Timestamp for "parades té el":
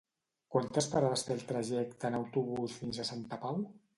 0.93-1.43